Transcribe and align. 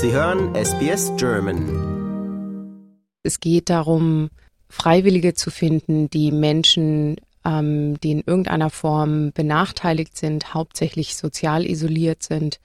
Sie 0.00 0.12
hören 0.12 0.54
SBS 0.54 1.10
German. 1.16 2.86
Es 3.24 3.40
geht 3.40 3.68
darum, 3.68 4.30
Freiwillige 4.68 5.34
zu 5.34 5.50
finden, 5.50 6.08
die 6.08 6.30
Menschen, 6.30 7.16
ähm, 7.44 7.98
die 7.98 8.12
in 8.12 8.22
irgendeiner 8.24 8.70
Form 8.70 9.32
benachteiligt 9.32 10.16
sind, 10.16 10.54
hauptsächlich 10.54 11.16
sozial 11.16 11.66
isoliert 11.66 12.22
sind, 12.22 12.60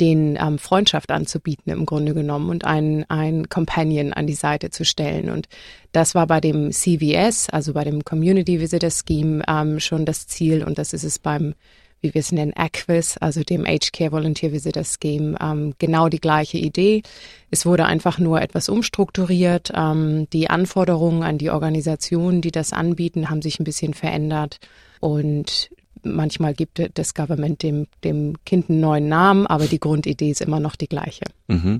denen 0.00 0.38
ähm, 0.40 0.60
Freundschaft 0.60 1.10
anzubieten 1.10 1.72
im 1.72 1.84
Grunde 1.84 2.14
genommen 2.14 2.48
und 2.48 2.64
einen, 2.64 3.02
einen 3.10 3.48
Companion 3.48 4.12
an 4.12 4.28
die 4.28 4.34
Seite 4.34 4.70
zu 4.70 4.84
stellen. 4.84 5.30
Und 5.30 5.48
das 5.90 6.14
war 6.14 6.28
bei 6.28 6.40
dem 6.40 6.70
CVS, 6.70 7.50
also 7.50 7.72
bei 7.72 7.82
dem 7.82 8.04
Community 8.04 8.60
Visitor 8.60 8.90
Scheme, 8.92 9.42
ähm, 9.48 9.80
schon 9.80 10.06
das 10.06 10.28
Ziel 10.28 10.62
und 10.62 10.78
das 10.78 10.92
ist 10.92 11.02
es 11.02 11.18
beim 11.18 11.54
wie 12.00 12.14
wir 12.14 12.20
es 12.20 12.32
nennen, 12.32 12.52
Aquis, 12.54 13.16
also 13.18 13.42
dem 13.42 13.64
Age 13.66 13.92
Care 13.92 14.12
Volunteer 14.12 14.52
Visitor 14.52 14.84
Scheme, 14.84 15.36
ähm, 15.40 15.74
genau 15.78 16.08
die 16.08 16.20
gleiche 16.20 16.58
Idee. 16.58 17.02
Es 17.50 17.66
wurde 17.66 17.86
einfach 17.86 18.18
nur 18.18 18.40
etwas 18.40 18.68
umstrukturiert. 18.68 19.72
Ähm, 19.74 20.28
die 20.32 20.50
Anforderungen 20.50 21.22
an 21.22 21.38
die 21.38 21.50
Organisationen, 21.50 22.40
die 22.40 22.50
das 22.50 22.72
anbieten, 22.72 23.30
haben 23.30 23.42
sich 23.42 23.58
ein 23.60 23.64
bisschen 23.64 23.94
verändert. 23.94 24.58
Und 25.00 25.70
manchmal 26.02 26.54
gibt 26.54 26.80
das 26.94 27.14
Government 27.14 27.62
dem, 27.62 27.86
dem 28.04 28.36
Kind 28.44 28.70
einen 28.70 28.80
neuen 28.80 29.08
Namen, 29.08 29.46
aber 29.46 29.66
die 29.66 29.80
Grundidee 29.80 30.30
ist 30.30 30.40
immer 30.40 30.60
noch 30.60 30.76
die 30.76 30.88
gleiche. 30.88 31.24
Mhm. 31.48 31.78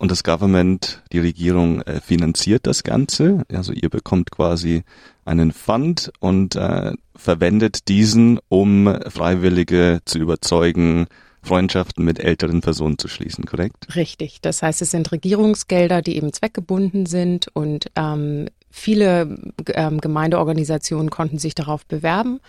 Und 0.00 0.10
das 0.10 0.24
Government, 0.24 1.02
die 1.12 1.18
Regierung 1.18 1.82
äh, 1.82 2.00
finanziert 2.00 2.66
das 2.66 2.84
Ganze. 2.84 3.42
Also 3.52 3.74
ihr 3.74 3.90
bekommt 3.90 4.30
quasi 4.30 4.82
einen 5.26 5.52
Fund 5.52 6.10
und 6.20 6.56
äh, 6.56 6.92
verwendet 7.14 7.86
diesen, 7.86 8.40
um 8.48 8.98
Freiwillige 9.08 10.00
zu 10.06 10.18
überzeugen, 10.18 11.06
Freundschaften 11.42 12.02
mit 12.02 12.18
älteren 12.18 12.62
Personen 12.62 12.96
zu 12.96 13.08
schließen, 13.08 13.44
korrekt? 13.44 13.94
Richtig. 13.94 14.40
Das 14.40 14.62
heißt, 14.62 14.80
es 14.80 14.90
sind 14.90 15.12
Regierungsgelder, 15.12 16.00
die 16.00 16.16
eben 16.16 16.32
zweckgebunden 16.32 17.04
sind 17.04 17.48
und 17.52 17.90
ähm, 17.94 18.48
viele 18.70 19.52
ähm, 19.66 20.00
Gemeindeorganisationen 20.00 21.10
konnten 21.10 21.36
sich 21.36 21.54
darauf 21.54 21.84
bewerben 21.84 22.40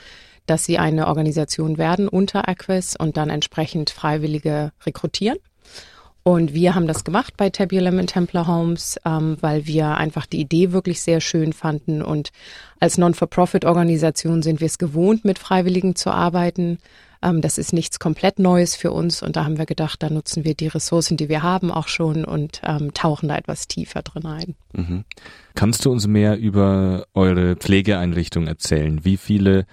dass 0.48 0.66
sie 0.66 0.80
eine 0.80 1.08
Organisation 1.08 1.78
werden 1.78 2.08
unter 2.08 2.50
Aquis 2.50 2.96
und 2.96 3.16
dann 3.16 3.30
entsprechend 3.30 3.92
Freiwillige 3.92 4.72
rekrutieren. 4.86 5.38
Und 6.24 6.54
wir 6.54 6.76
haben 6.76 6.88
das 6.88 7.04
gemacht 7.04 7.36
bei 7.36 7.50
Tabulum 7.50 7.98
in 7.98 8.08
Templar 8.08 8.48
Homes, 8.48 9.00
ähm, 9.06 9.38
weil 9.42 9.66
wir 9.66 9.98
einfach 9.98 10.28
die 10.28 10.40
Idee 10.40 10.72
wirklich 10.72 11.02
sehr 11.02 11.20
schön 11.20 11.52
fanden. 11.52 12.04
Und 12.04 12.32
als 12.80 12.98
Non-for-Profit-Organisation 12.98 14.44
sind 14.44 14.60
wir 14.60 14.68
es 14.68 14.78
gewohnt, 14.78 15.26
mit 15.26 15.40
Freiwilligen 15.40 15.96
zu 15.96 16.12
arbeiten. 16.12 16.78
Ähm, 17.24 17.42
das 17.42 17.58
ist 17.58 17.74
nichts 17.74 18.00
komplett 18.00 18.38
Neues 18.38 18.76
für 18.76 18.92
uns. 18.92 19.24
Und 19.24 19.36
da 19.36 19.46
haben 19.46 19.58
wir 19.58 19.66
gedacht, 19.66 20.04
da 20.04 20.12
nutzen 20.12 20.44
wir 20.44 20.54
die 20.54 20.68
Ressourcen, 20.68 21.18
die 21.18 21.28
wir 21.28 21.42
haben, 21.42 21.72
auch 21.72 21.88
schon 21.88 22.24
und 22.24 22.62
ähm, 22.64 22.94
tauchen 22.94 23.30
da 23.30 23.38
etwas 23.38 23.68
tiefer 23.68 24.04
drin 24.04 24.26
ein. 24.26 24.56
Mhm. 24.74 25.06
Kannst 25.56 25.86
du 25.86 25.92
uns 25.92 26.06
mehr 26.06 26.38
über 26.38 27.08
eure 27.16 27.56
Pflegeeinrichtung 27.56 28.46
erzählen? 28.46 29.04
Wie 29.04 29.18
viele 29.18 29.66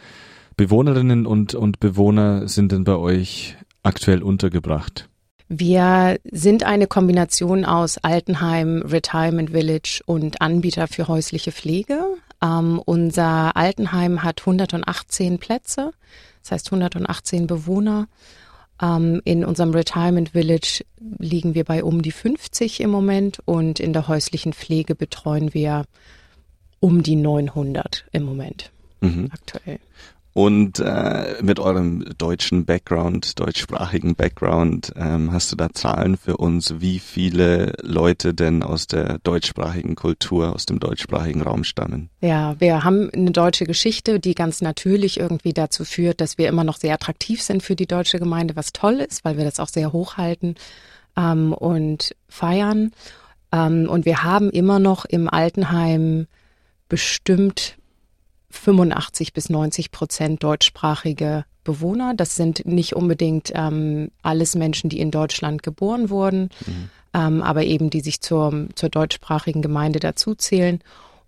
Bewohnerinnen 0.56 1.26
und, 1.26 1.54
und 1.54 1.78
Bewohner 1.78 2.48
sind 2.48 2.72
denn 2.72 2.84
bei 2.84 2.96
euch 2.96 3.56
aktuell 3.82 4.22
untergebracht? 4.22 5.07
Wir 5.48 6.18
sind 6.30 6.64
eine 6.64 6.86
Kombination 6.86 7.64
aus 7.64 7.96
Altenheim, 7.98 8.82
Retirement 8.82 9.50
Village 9.50 10.02
und 10.04 10.42
Anbieter 10.42 10.88
für 10.88 11.08
häusliche 11.08 11.52
Pflege. 11.52 12.04
Ähm, 12.42 12.80
unser 12.84 13.56
Altenheim 13.56 14.22
hat 14.22 14.40
118 14.40 15.38
Plätze, 15.38 15.92
das 16.42 16.52
heißt 16.52 16.66
118 16.72 17.46
Bewohner. 17.46 18.08
Ähm, 18.80 19.22
in 19.24 19.44
unserem 19.44 19.70
Retirement 19.70 20.30
Village 20.30 20.84
liegen 21.18 21.54
wir 21.54 21.64
bei 21.64 21.82
um 21.82 22.02
die 22.02 22.12
50 22.12 22.80
im 22.80 22.90
Moment 22.90 23.38
und 23.46 23.80
in 23.80 23.94
der 23.94 24.06
häuslichen 24.06 24.52
Pflege 24.52 24.94
betreuen 24.94 25.54
wir 25.54 25.84
um 26.78 27.02
die 27.02 27.16
900 27.16 28.04
im 28.12 28.24
Moment 28.24 28.70
mhm. 29.00 29.30
aktuell. 29.32 29.80
Und 30.38 30.78
äh, 30.78 31.34
mit 31.42 31.58
eurem 31.58 32.04
deutschen 32.16 32.64
Background, 32.64 33.40
deutschsprachigen 33.40 34.14
Background, 34.14 34.92
ähm, 34.94 35.32
hast 35.32 35.50
du 35.50 35.56
da 35.56 35.70
Zahlen 35.72 36.16
für 36.16 36.36
uns, 36.36 36.74
wie 36.78 37.00
viele 37.00 37.72
Leute 37.82 38.34
denn 38.34 38.62
aus 38.62 38.86
der 38.86 39.18
deutschsprachigen 39.24 39.96
Kultur, 39.96 40.54
aus 40.54 40.64
dem 40.64 40.78
deutschsprachigen 40.78 41.42
Raum 41.42 41.64
stammen? 41.64 42.08
Ja, 42.20 42.54
wir 42.60 42.84
haben 42.84 43.10
eine 43.12 43.32
deutsche 43.32 43.64
Geschichte, 43.64 44.20
die 44.20 44.36
ganz 44.36 44.60
natürlich 44.60 45.18
irgendwie 45.18 45.52
dazu 45.52 45.84
führt, 45.84 46.20
dass 46.20 46.38
wir 46.38 46.46
immer 46.46 46.62
noch 46.62 46.76
sehr 46.76 46.94
attraktiv 46.94 47.42
sind 47.42 47.64
für 47.64 47.74
die 47.74 47.88
deutsche 47.88 48.20
Gemeinde, 48.20 48.54
was 48.54 48.72
toll 48.72 49.00
ist, 49.00 49.24
weil 49.24 49.38
wir 49.38 49.44
das 49.44 49.58
auch 49.58 49.66
sehr 49.66 49.92
hochhalten 49.92 50.54
ähm, 51.16 51.52
und 51.52 52.14
feiern. 52.28 52.92
Ähm, 53.50 53.88
und 53.90 54.04
wir 54.04 54.22
haben 54.22 54.50
immer 54.50 54.78
noch 54.78 55.04
im 55.04 55.28
Altenheim 55.28 56.28
bestimmt 56.88 57.77
85 58.50 59.32
bis 59.32 59.50
90 59.50 59.90
Prozent 59.90 60.42
deutschsprachige 60.42 61.44
Bewohner. 61.64 62.14
Das 62.14 62.34
sind 62.34 62.64
nicht 62.64 62.94
unbedingt 62.94 63.52
ähm, 63.54 64.10
alles 64.22 64.54
Menschen, 64.54 64.88
die 64.88 65.00
in 65.00 65.10
Deutschland 65.10 65.62
geboren 65.62 66.08
wurden, 66.08 66.48
mhm. 66.66 66.90
ähm, 67.12 67.42
aber 67.42 67.64
eben 67.64 67.90
die 67.90 68.00
sich 68.00 68.20
zur, 68.20 68.68
zur 68.74 68.88
deutschsprachigen 68.88 69.62
Gemeinde 69.62 70.00
dazuzählen. 70.00 70.80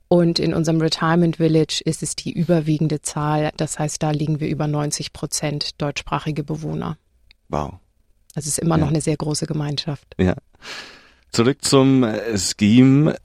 Und 0.09 0.39
in 0.39 0.55
unserem 0.55 0.81
Retirement 0.81 1.37
Village 1.37 1.83
ist 1.85 2.03
es 2.03 2.17
die 2.17 2.33
überwiegende 2.33 3.01
Zahl. 3.01 3.51
Das 3.57 3.79
heißt, 3.79 4.03
da 4.03 4.11
liegen 4.11 4.41
wir 4.41 4.49
über 4.49 4.67
90 4.67 5.13
Prozent 5.13 5.81
deutschsprachige 5.81 6.43
Bewohner. 6.43 6.97
Wow. 7.49 7.75
Also 8.35 8.49
es 8.49 8.59
ist 8.59 8.59
immer 8.59 8.77
ja. 8.77 8.81
noch 8.81 8.89
eine 8.89 9.01
sehr 9.01 9.17
große 9.17 9.47
Gemeinschaft. 9.47 10.15
Ja. 10.19 10.35
Zurück 11.33 11.65
zum 11.65 12.03
äh, 12.03 12.37
Scheme. 12.39 13.17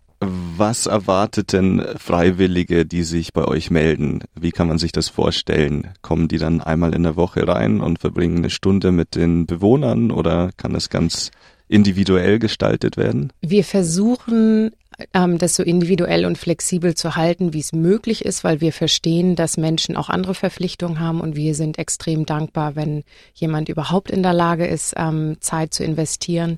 Was 0.58 0.86
erwartet 0.86 1.54
denn 1.54 1.84
Freiwillige, 1.98 2.86
die 2.86 3.04
sich 3.04 3.34
bei 3.34 3.46
euch 3.46 3.72
melden? 3.72 4.24
Wie 4.40 4.52
kann 4.52 4.68
man 4.68 4.78
sich 4.78 4.92
das 4.92 5.10
vorstellen? 5.10 5.90
Kommen 6.02 6.28
die 6.28 6.38
dann 6.38 6.62
einmal 6.62 6.94
in 6.94 7.04
der 7.04 7.16
Woche 7.16 7.48
rein 7.48 7.82
und 7.82 8.00
verbringen 8.00 8.38
eine 8.38 8.50
Stunde 8.50 8.92
mit 8.92 9.16
den 9.16 9.46
Bewohnern 9.46 10.12
oder 10.12 10.52
kann 10.58 10.74
das 10.74 10.90
ganz 10.90 11.32
individuell 11.68 12.40
gestaltet 12.40 12.98
werden? 12.98 13.34
Wir 13.42 13.64
versuchen 13.64 14.72
ähm, 15.14 15.38
das 15.38 15.56
so 15.56 15.64
individuell 15.64 16.26
und 16.26 16.38
flexibel 16.38 16.96
zu 16.96 17.16
halten, 17.16 17.54
wie 17.54 17.60
es 17.60 17.74
möglich 17.74 18.24
ist, 18.24 18.44
weil 18.44 18.62
wir 18.62 18.72
verstehen, 18.72 19.36
dass 19.36 19.58
Menschen 19.58 19.98
auch 19.98 20.10
andere 20.10 20.36
Verpflichtungen 20.36 21.00
haben 21.00 21.22
und 21.22 21.36
wir 21.36 21.56
sind 21.56 21.78
extrem 21.78 22.26
dankbar, 22.26 22.76
wenn 22.76 23.04
jemand 23.34 23.70
überhaupt 23.70 24.12
in 24.12 24.24
der 24.24 24.34
Lage 24.34 24.66
ist, 24.66 24.94
ähm, 24.98 25.38
Zeit 25.40 25.74
zu 25.74 25.84
investieren. 25.84 26.58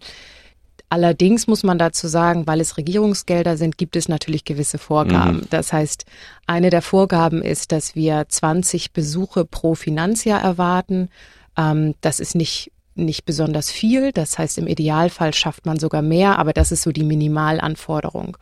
Allerdings 0.89 1.47
muss 1.47 1.63
man 1.63 1.77
dazu 1.77 2.07
sagen, 2.07 2.47
weil 2.47 2.61
es 2.61 2.77
Regierungsgelder 2.77 3.57
sind, 3.57 3.77
gibt 3.77 3.97
es 3.97 4.07
natürlich 4.07 4.45
gewisse 4.45 4.77
Vorgaben. 4.77 5.37
Mhm. 5.37 5.47
Das 5.49 5.73
heißt, 5.73 6.05
eine 6.45 6.69
der 6.69 6.81
Vorgaben 6.81 7.41
ist, 7.41 7.73
dass 7.73 7.95
wir 7.95 8.25
20 8.29 8.93
Besuche 8.93 9.43
pro 9.43 9.75
Finanzjahr 9.75 10.41
erwarten. 10.41 11.09
Ähm, 11.57 11.95
das 11.99 12.21
ist 12.21 12.35
nicht 12.35 12.71
nicht 12.97 13.25
besonders 13.25 13.71
viel. 13.71 14.11
Das 14.11 14.37
heißt, 14.37 14.57
im 14.57 14.67
Idealfall 14.67 15.33
schafft 15.33 15.65
man 15.65 15.79
sogar 15.79 16.01
mehr, 16.01 16.39
aber 16.39 16.53
das 16.53 16.71
ist 16.71 16.83
so 16.83 16.91
die 16.91 17.03
Minimalanforderung. 17.03 18.37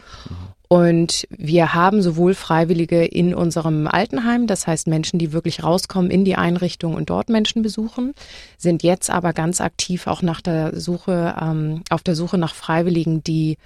Und 0.67 1.27
wir 1.29 1.73
haben 1.73 2.01
sowohl 2.01 2.33
Freiwillige 2.33 3.05
in 3.05 3.35
unserem 3.35 3.87
Altenheim, 3.87 4.47
das 4.47 4.65
heißt 4.65 4.87
Menschen, 4.87 5.19
die 5.19 5.31
wirklich 5.31 5.63
rauskommen 5.63 6.09
in 6.09 6.25
die 6.25 6.35
Einrichtung 6.35 6.95
und 6.95 7.09
dort 7.09 7.29
Menschen 7.29 7.61
besuchen, 7.61 8.13
sind 8.57 8.81
jetzt 8.81 9.09
aber 9.09 9.33
ganz 9.33 9.61
aktiv 9.61 10.07
auch 10.07 10.21
nach 10.21 10.41
der 10.41 10.79
Suche, 10.79 11.35
ähm, 11.39 11.83
auf 11.89 12.01
der 12.01 12.15
Suche 12.15 12.37
nach 12.37 12.55
Freiwilligen, 12.55 13.23
die 13.23 13.57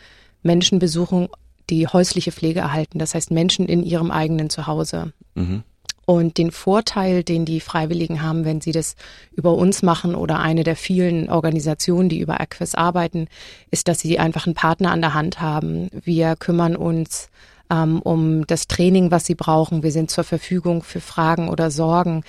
Menschen 0.44 0.80
besuchen, 0.80 1.30
die 1.70 1.88
häusliche 1.88 2.32
Pflege 2.32 2.60
erhalten, 2.60 3.00
das 3.00 3.16
heißt 3.16 3.32
Menschen 3.32 3.68
in 3.68 3.84
ihrem 3.84 4.12
eigenen 4.12 4.50
Zuhause. 4.50 5.14
Mhm. 5.36 5.64
Und 6.10 6.40
den 6.40 6.50
Vorteil, 6.50 7.22
den 7.22 7.46
die 7.46 7.60
Freiwilligen 7.60 8.24
haben, 8.24 8.44
wenn 8.44 8.62
sie 8.62 8.72
das 8.72 8.96
über 9.32 9.54
uns 9.54 9.84
machen 9.84 10.16
oder 10.16 10.40
eine 10.40 10.64
der 10.64 10.76
vielen 10.76 11.30
Organisationen, 11.30 12.10
die 12.10 12.18
über 12.18 12.42
Aquis 12.42 12.74
arbeiten, 12.74 13.28
ist, 13.70 13.88
dass 13.88 14.00
sie 14.00 14.18
einfach 14.18 14.48
einen 14.48 14.56
Partner 14.56 14.90
an 14.90 15.02
der 15.02 15.14
Hand 15.14 15.40
haben. 15.40 15.92
Wir 15.92 16.36
kümmern 16.36 16.76
uns 16.76 17.30
ähm, 17.70 18.02
um 18.02 18.48
das 18.48 18.68
Training, 18.68 19.12
was 19.12 19.28
sie 19.28 19.36
brauchen. 19.36 19.84
Wir 19.84 19.92
sind 19.92 20.10
zur 20.10 20.24
Verfügung 20.24 20.82
für 20.82 21.00
Fragen 21.00 21.48
oder 21.48 21.70
Sorgen. 21.70 22.24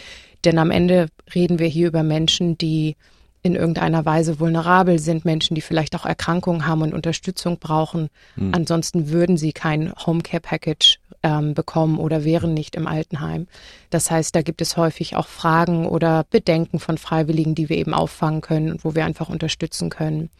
Denn 0.45 0.59
am 0.59 0.71
Ende 0.71 1.07
reden 1.35 1.59
wir 1.59 1.69
hier 1.69 1.89
über 1.89 2.03
Menschen, 2.03 2.59
die 2.59 2.97
in 3.43 3.55
irgendeiner 3.55 4.05
Weise 4.05 4.39
vulnerabel 4.39 4.99
sind, 4.99 5.25
Menschen, 5.25 5.55
die 5.55 5.61
vielleicht 5.61 5.97
auch 5.97 6.05
Erkrankungen 6.05 6.67
haben 6.67 6.83
und 6.83 6.93
Unterstützung 6.93 7.59
brauchen. 7.59 8.09
Mhm. 8.37 8.55
Ansonsten 8.55 9.11
würden 9.11 9.37
sie 9.37 9.53
kein 9.53 9.93
Homecare 9.95 10.41
Package 10.41 10.99
ähm, 11.23 11.55
bekommen 11.55 11.99
oder 11.99 12.25
wären 12.25 12.55
nicht 12.55 12.77
im 12.77 12.87
Altenheim. 12.87 13.47
Das 13.91 14.11
heißt, 14.11 14.35
da 14.35 14.43
gibt 14.43 14.61
es 14.61 14.77
häufig 14.77 15.17
auch 15.17 15.27
Fragen 15.27 15.87
oder 15.87 16.25
Bedenken 16.31 16.81
von 16.81 16.99
Freiwilligen, 16.99 17.55
die 17.55 17.69
wir 17.69 17.79
eben 17.79 17.95
auffangen 17.95 18.41
können 18.41 18.73
und 18.73 18.85
wo 18.85 18.95
wir 18.95 19.05
einfach 19.05 19.29
unterstützen 19.29 19.91
können. 19.91 20.31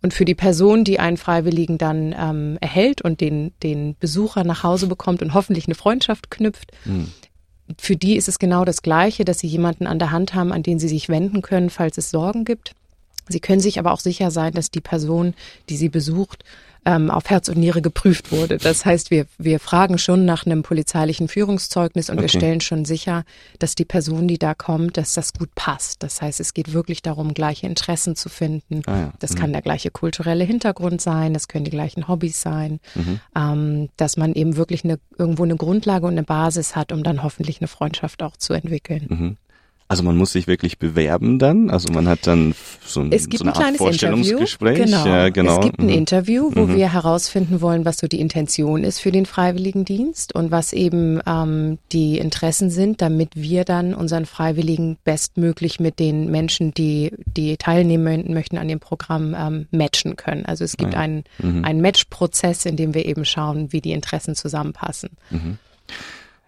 Und 0.00 0.14
für 0.14 0.24
die 0.24 0.36
Person, 0.36 0.84
die 0.84 1.00
einen 1.00 1.16
Freiwilligen 1.16 1.76
dann 1.76 2.14
ähm, 2.16 2.56
erhält 2.60 3.02
und 3.02 3.20
den, 3.20 3.52
den 3.64 3.96
Besucher 3.98 4.44
nach 4.44 4.62
Hause 4.62 4.86
bekommt 4.86 5.22
und 5.22 5.34
hoffentlich 5.34 5.66
eine 5.66 5.74
Freundschaft 5.74 6.30
knüpft, 6.30 6.70
mhm. 6.84 7.12
Für 7.78 7.96
die 7.96 8.16
ist 8.16 8.28
es 8.28 8.38
genau 8.38 8.64
das 8.64 8.82
Gleiche, 8.82 9.24
dass 9.24 9.40
sie 9.40 9.46
jemanden 9.46 9.86
an 9.86 9.98
der 9.98 10.10
Hand 10.10 10.34
haben, 10.34 10.52
an 10.52 10.62
den 10.62 10.78
sie 10.78 10.88
sich 10.88 11.08
wenden 11.08 11.42
können, 11.42 11.70
falls 11.70 11.98
es 11.98 12.10
Sorgen 12.10 12.44
gibt. 12.44 12.74
Sie 13.28 13.40
können 13.40 13.60
sich 13.60 13.78
aber 13.78 13.92
auch 13.92 14.00
sicher 14.00 14.30
sein, 14.30 14.52
dass 14.52 14.70
die 14.70 14.80
Person, 14.80 15.34
die 15.68 15.76
Sie 15.76 15.90
besucht, 15.90 16.44
ähm, 16.84 17.10
auf 17.10 17.28
Herz 17.30 17.48
und 17.48 17.58
Niere 17.58 17.82
geprüft 17.82 18.32
wurde. 18.32 18.58
Das 18.58 18.84
heißt, 18.84 19.10
wir, 19.10 19.26
wir 19.38 19.60
fragen 19.60 19.98
schon 19.98 20.24
nach 20.24 20.46
einem 20.46 20.62
polizeilichen 20.62 21.28
Führungszeugnis 21.28 22.10
und 22.10 22.16
okay. 22.16 22.22
wir 22.22 22.28
stellen 22.28 22.60
schon 22.60 22.84
sicher, 22.84 23.24
dass 23.58 23.74
die 23.74 23.84
Person, 23.84 24.28
die 24.28 24.38
da 24.38 24.54
kommt, 24.54 24.96
dass 24.96 25.14
das 25.14 25.32
gut 25.32 25.54
passt. 25.54 26.02
Das 26.02 26.22
heißt, 26.22 26.40
es 26.40 26.54
geht 26.54 26.72
wirklich 26.72 27.02
darum, 27.02 27.34
gleiche 27.34 27.66
Interessen 27.66 28.16
zu 28.16 28.28
finden. 28.28 28.82
Ah 28.86 28.98
ja. 28.98 29.12
Das 29.18 29.32
mhm. 29.32 29.38
kann 29.38 29.52
der 29.52 29.62
gleiche 29.62 29.90
kulturelle 29.90 30.44
Hintergrund 30.44 31.00
sein, 31.00 31.34
das 31.34 31.48
können 31.48 31.64
die 31.64 31.70
gleichen 31.70 32.08
Hobbys 32.08 32.40
sein, 32.40 32.80
mhm. 32.94 33.20
ähm, 33.36 33.88
dass 33.96 34.16
man 34.16 34.34
eben 34.34 34.56
wirklich 34.56 34.84
eine, 34.84 34.98
irgendwo 35.18 35.44
eine 35.44 35.56
Grundlage 35.56 36.06
und 36.06 36.12
eine 36.12 36.22
Basis 36.22 36.76
hat, 36.76 36.92
um 36.92 37.02
dann 37.02 37.22
hoffentlich 37.22 37.60
eine 37.60 37.68
Freundschaft 37.68 38.22
auch 38.22 38.36
zu 38.36 38.52
entwickeln. 38.52 39.06
Mhm. 39.08 39.36
Also 39.90 40.02
man 40.02 40.18
muss 40.18 40.32
sich 40.32 40.46
wirklich 40.46 40.78
bewerben 40.78 41.38
dann. 41.38 41.70
Also 41.70 41.90
man 41.90 42.06
hat 42.08 42.26
dann 42.26 42.54
so, 42.84 43.00
ein, 43.00 43.10
es 43.10 43.30
gibt 43.30 43.42
so 43.42 43.48
eine 43.48 43.56
ein 43.56 43.64
Art 43.64 43.76
Vorstellungsgespräch. 43.78 44.84
Genau. 44.84 45.06
Ja, 45.06 45.30
genau. 45.30 45.60
Es 45.60 45.64
gibt 45.64 45.78
ein 45.78 45.86
mhm. 45.86 45.92
Interview, 45.92 46.50
wo 46.54 46.66
mhm. 46.66 46.76
wir 46.76 46.92
herausfinden 46.92 47.62
wollen, 47.62 47.86
was 47.86 47.96
so 47.96 48.06
die 48.06 48.20
Intention 48.20 48.84
ist 48.84 49.00
für 49.00 49.12
den 49.12 49.24
Freiwilligendienst 49.24 50.34
und 50.34 50.50
was 50.50 50.74
eben 50.74 51.20
ähm, 51.26 51.78
die 51.90 52.18
Interessen 52.18 52.68
sind, 52.70 53.00
damit 53.00 53.30
wir 53.34 53.64
dann 53.64 53.94
unseren 53.94 54.26
Freiwilligen 54.26 54.98
bestmöglich 55.04 55.80
mit 55.80 55.98
den 55.98 56.30
Menschen, 56.30 56.74
die 56.74 57.12
die 57.24 57.56
teilnehmen 57.56 58.34
möchten 58.34 58.58
an 58.58 58.68
dem 58.68 58.80
Programm, 58.80 59.34
ähm, 59.38 59.68
matchen 59.70 60.16
können. 60.16 60.44
Also 60.44 60.64
es 60.64 60.76
gibt 60.76 60.92
ja. 60.92 61.00
einen, 61.00 61.24
mhm. 61.38 61.64
einen 61.64 61.80
Matchprozess, 61.80 62.66
in 62.66 62.76
dem 62.76 62.92
wir 62.92 63.06
eben 63.06 63.24
schauen, 63.24 63.72
wie 63.72 63.80
die 63.80 63.92
Interessen 63.92 64.34
zusammenpassen. 64.34 65.10
Mhm. 65.30 65.56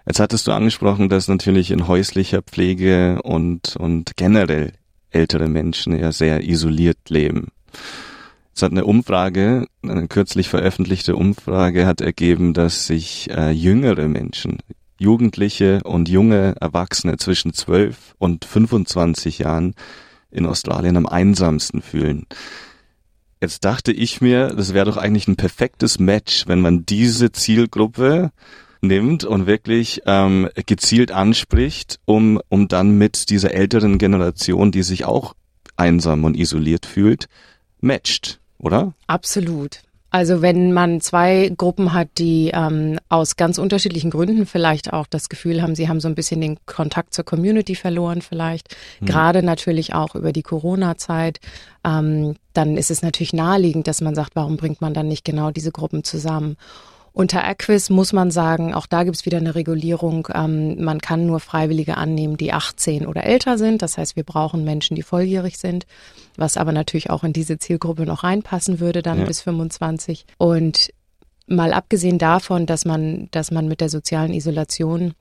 Jetzt 0.07 0.21
hattest 0.21 0.47
du 0.47 0.53
angesprochen, 0.53 1.09
dass 1.09 1.29
natürlich 1.29 1.71
in 1.71 1.87
häuslicher 1.87 2.43
Pflege 2.43 3.21
und, 3.23 3.77
und 3.77 4.17
generell 4.17 4.73
ältere 5.11 5.49
Menschen 5.49 5.99
ja 5.99 6.13
sehr 6.13 6.43
isoliert 6.49 7.09
leben. 7.09 7.49
Es 8.55 8.63
hat 8.63 8.73
eine 8.73 8.85
Umfrage, 8.85 9.67
eine 9.83 10.09
kürzlich 10.09 10.49
veröffentlichte 10.49 11.17
Umfrage 11.17 11.87
hat 11.87 12.01
ergeben, 12.01 12.53
dass 12.55 12.87
sich 12.87 13.31
äh, 13.31 13.51
jüngere 13.51 14.09
Menschen, 14.09 14.59
Jugendliche 14.99 15.81
und 15.85 16.09
junge 16.09 16.57
Erwachsene 16.61 17.17
zwischen 17.17 17.53
12 17.55 18.15
und 18.19 18.45
25 18.45 19.39
Jahren 19.39 19.75
in 20.31 20.47
Australien 20.47 20.97
am 20.97 21.07
einsamsten 21.07 21.81
fühlen. 21.81 22.27
Jetzt 23.41 23.65
dachte 23.65 23.93
ich 23.93 24.21
mir, 24.21 24.49
das 24.49 24.75
wäre 24.75 24.85
doch 24.85 24.99
eigentlich 24.99 25.27
ein 25.27 25.37
perfektes 25.37 25.99
Match, 25.99 26.47
wenn 26.47 26.61
man 26.61 26.85
diese 26.85 27.33
Zielgruppe 27.33 28.31
nimmt 28.81 29.25
und 29.25 29.47
wirklich 29.47 30.03
ähm, 30.07 30.49
gezielt 30.67 31.13
anspricht, 31.13 32.01
um, 32.05 32.41
um 32.49 32.69
dann 32.69 32.97
mit 32.97 33.31
dieser 33.31 33.53
älteren 33.53 33.99
Generation, 33.99 34.73
die 34.73 34.83
sich 34.83 35.05
auch 35.05 35.35
einsam 35.77 36.25
und 36.25 36.37
isoliert 36.37 36.87
fühlt, 36.87 37.29
matcht, 37.81 38.41
oder? 38.59 38.95
Absolut. 39.07 39.83
Also 40.13 40.43
wenn 40.43 40.73
man 40.73 41.01
zwei 41.01 41.53
Gruppen 41.57 41.93
hat, 41.93 42.09
die 42.19 42.51
ähm, 42.53 42.99
aus 43.09 43.37
ganz 43.37 43.59
unterschiedlichen 43.59 44.11
Gründen 44.11 44.45
vielleicht 44.45 44.93
auch 44.93 45.07
das 45.07 45.29
Gefühl 45.29 45.63
haben, 45.63 45.77
sie 45.77 45.89
haben 45.89 46.01
so 46.01 46.09
ein 46.09 46.17
bisschen 46.17 46.41
den 46.41 46.59
Kontakt 46.67 47.15
zur 47.15 47.25
Community 47.25 47.77
verloren 47.77 48.21
vielleicht, 48.21 48.77
mhm. 48.99 49.07
gerade 49.07 49.45
natürlich 49.45 49.95
auch 49.95 50.17
über 50.17 50.33
die 50.33 50.43
Corona-Zeit, 50.43 51.39
ähm, 51.85 52.35
dann 52.55 52.77
ist 52.77 52.91
es 52.91 53.03
natürlich 53.03 53.33
naheliegend, 53.33 53.87
dass 53.87 54.01
man 54.01 54.17
sagt, 54.17 54.35
warum 54.35 54.57
bringt 54.57 54.81
man 54.81 54.95
dann 54.95 55.07
nicht 55.07 55.25
genau 55.25 55.53
diese 55.53 55.71
Gruppen 55.71 56.03
zusammen? 56.03 56.57
Unter 57.13 57.43
Equis 57.45 57.91
muss 57.91 58.13
man 58.13 58.31
sagen, 58.31 58.73
auch 58.73 58.87
da 58.87 59.03
gibt 59.03 59.17
es 59.17 59.27
wieder 59.27 59.39
eine 59.39 59.55
Regulierung. 59.55 60.29
Ähm, 60.33 60.83
man 60.83 61.01
kann 61.01 61.27
nur 61.27 61.41
Freiwillige 61.41 61.97
annehmen, 61.97 62.37
die 62.37 62.53
18 62.53 63.07
oder 63.07 63.25
älter 63.25 63.59
sind. 63.59 63.83
Das 63.83 63.99
heißt, 63.99 64.17
wir 64.17 64.25
brauchen 64.25 64.65
Menschen, 64.65 64.95
die 64.95 65.03
volljährig 65.03 65.59
sind, 65.59 65.87
was 66.37 66.57
aber 66.57 66.73
natürlich 66.73 67.11
auch 67.11 67.25
in 67.25 67.33
diese 67.33 67.59
Zielgruppe 67.59 68.07
noch 68.07 68.23
reinpassen 68.23 68.81
würde, 68.81 69.03
dann 69.03 69.21
ja. 69.21 69.25
bis 69.25 69.43
25. 69.43 70.25
Und 70.39 70.91
mal 71.47 71.73
abgesehen 71.73 72.19
davon, 72.19 72.67
dass 72.67 72.85
man, 72.85 73.29
dass 73.33 73.51
man 73.51 73.67
mit 73.67 73.81
der 73.81 73.89
sozialen 73.89 74.33
Isolation 74.33 75.15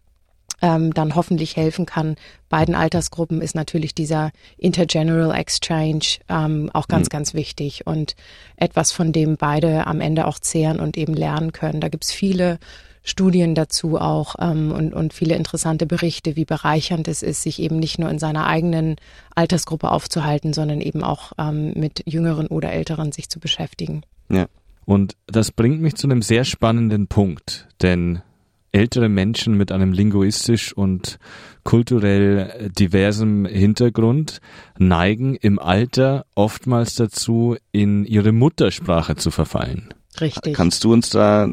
ähm, 0.62 0.94
dann 0.94 1.16
hoffentlich 1.16 1.56
helfen 1.56 1.86
kann. 1.86 2.16
Beiden 2.50 2.76
Altersgruppen 2.76 3.42
ist 3.42 3.56
natürlich 3.56 3.94
dieser 3.94 4.32
Intergeneral 4.58 5.38
Exchange 5.38 6.20
ähm, 6.28 6.70
auch 6.74 6.88
ganz, 6.88 7.08
mhm. 7.08 7.12
ganz 7.12 7.34
wichtig 7.34 7.86
und 7.88 8.16
etwas, 8.56 8.92
von 8.92 9.12
dem 9.12 9.38
beide 9.38 9.88
am 9.88 10.02
Ende 10.02 10.28
auch 10.28 10.40
zehren 10.40 10.80
und 10.80 10.98
eben 10.98 11.14
lernen 11.14 11.52
können. 11.52 11.82
Da 11.82 11.90
gibt's 11.90 12.12
viele 12.12 12.60
Studien 13.04 13.56
dazu 13.56 13.98
auch 13.98 14.36
ähm, 14.40 14.72
und, 14.72 14.94
und 14.94 15.14
viele 15.14 15.36
interessante 15.36 15.86
Berichte, 15.86 16.36
wie 16.36 16.46
bereichernd 16.46 17.08
es 17.08 17.24
ist, 17.24 17.44
sich 17.44 17.60
eben 17.60 17.78
nicht 17.78 17.98
nur 18.00 18.10
in 18.10 18.20
seiner 18.20 18.46
eigenen 18.46 18.98
Altersgruppe 19.36 19.90
aufzuhalten, 19.90 20.54
sondern 20.54 20.82
eben 20.82 21.04
auch 21.04 21.32
ähm, 21.38 21.74
mit 21.76 22.04
Jüngeren 22.06 22.48
oder 22.48 22.72
Älteren 22.72 23.12
sich 23.12 23.30
zu 23.30 23.40
beschäftigen. 23.40 24.04
Ja. 24.30 24.48
Und 24.86 25.16
das 25.28 25.52
bringt 25.52 25.82
mich 25.82 25.96
zu 25.96 26.08
einem 26.08 26.24
sehr 26.24 26.44
spannenden 26.46 27.06
Punkt, 27.08 27.68
denn 27.82 28.24
ältere 28.72 29.10
Menschen 29.10 29.56
mit 29.56 29.72
einem 29.72 29.94
linguistisch 29.94 30.74
und 30.74 31.20
kulturell 31.64 32.70
diversem 32.78 33.46
Hintergrund 33.46 34.40
neigen 34.78 35.36
im 35.36 35.60
Alter 35.60 36.26
oftmals 36.36 36.96
dazu, 36.96 37.58
in 37.72 38.06
ihre 38.06 38.32
Muttersprache 38.32 39.16
zu 39.16 39.32
verfallen. 39.32 39.94
Richtig. 40.20 40.56
Kannst 40.56 40.84
du 40.84 40.94
uns 40.94 41.10
da 41.10 41.50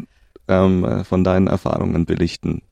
ähm, 0.49 1.05
von 1.05 1.25
deinen 1.25 1.47
Erfahrungen 1.47 2.07
berichten? 2.07 2.63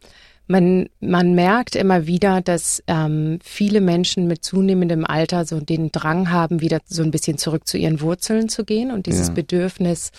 Man, 0.46 0.90
man 1.00 1.34
merkt 1.34 1.74
immer 1.74 2.06
wieder, 2.06 2.42
dass 2.42 2.82
ähm, 2.86 3.38
viele 3.42 3.80
Menschen 3.80 4.26
mit 4.26 4.44
zunehmendem 4.44 5.06
Alter 5.06 5.46
so 5.46 5.58
den 5.60 5.90
Drang 5.90 6.30
haben, 6.30 6.60
wieder 6.60 6.80
so 6.84 7.02
ein 7.02 7.10
bisschen 7.10 7.38
zurück 7.38 7.66
zu 7.66 7.78
ihren 7.78 8.02
Wurzeln 8.02 8.50
zu 8.50 8.64
gehen 8.64 8.90
und 8.90 9.06
dieses 9.06 9.28
ja. 9.28 9.34
Bedürfnis, 9.34 10.12